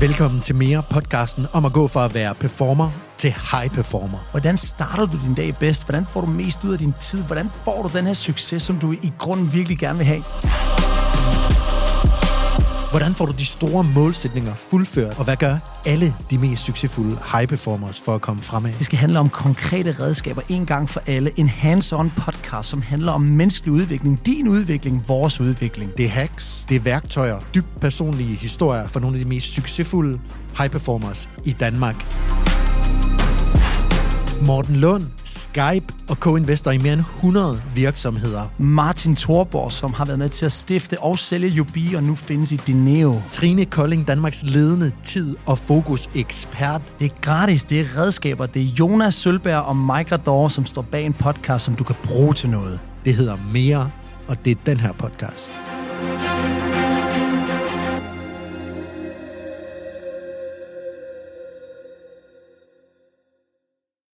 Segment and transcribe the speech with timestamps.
[0.00, 4.18] Velkommen til mere podcasten om at gå fra at være performer til high performer.
[4.30, 5.84] Hvordan starter du din dag bedst?
[5.84, 7.22] Hvordan får du mest ud af din tid?
[7.22, 10.22] Hvordan får du den her succes, som du i grunden virkelig gerne vil have?
[12.90, 15.18] Hvordan får du de store målsætninger fuldført?
[15.18, 18.72] Og hvad gør alle de mest succesfulde high performers for at komme fremad?
[18.78, 21.30] Det skal handle om konkrete redskaber en gang for alle.
[21.36, 24.26] En hands-on podcast, som handler om menneskelig udvikling.
[24.26, 25.96] Din udvikling, vores udvikling.
[25.96, 30.20] Det er hacks, det er værktøjer, dybt personlige historier for nogle af de mest succesfulde
[30.58, 32.06] high performers i Danmark.
[34.50, 38.42] Morten Lund, Skype og co-investor i mere end 100 virksomheder.
[38.58, 42.52] Martin Thorborg, som har været med til at stifte og sælge Jubi, og nu findes
[42.52, 43.22] i Dineo.
[43.32, 46.82] Trine Kolding, Danmarks ledende tid- og fokus-ekspert.
[46.98, 48.46] Det er gratis, det er redskaber.
[48.46, 51.96] Det er Jonas Sølberg og Mike Rador, som står bag en podcast, som du kan
[52.04, 52.78] bruge til noget.
[53.04, 53.90] Det hedder Mere,
[54.28, 55.52] og det er den her podcast.